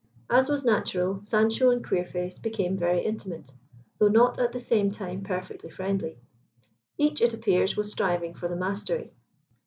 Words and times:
As 0.31 0.49
was 0.49 0.65
natural, 0.65 1.21
Sancho 1.21 1.69
and 1.69 1.83
Queerface 1.85 2.39
became 2.41 2.75
very 2.75 3.05
intimate, 3.05 3.53
though 3.99 4.07
not 4.07 4.39
at 4.39 4.51
the 4.51 4.59
same 4.59 4.89
time 4.89 5.21
perfectly 5.21 5.69
friendly. 5.69 6.17
Each, 6.97 7.21
it 7.21 7.35
appeared, 7.35 7.75
was 7.75 7.91
striving 7.91 8.33
for 8.33 8.47
the 8.47 8.55
mastery. 8.55 9.13